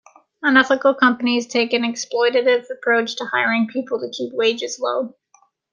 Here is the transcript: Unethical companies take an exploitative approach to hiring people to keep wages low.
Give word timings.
Unethical 0.41 0.95
companies 0.95 1.45
take 1.45 1.73
an 1.73 1.83
exploitative 1.83 2.67
approach 2.71 3.15
to 3.17 3.25
hiring 3.25 3.67
people 3.67 3.99
to 3.99 4.09
keep 4.09 4.33
wages 4.33 4.79
low. 4.81 5.13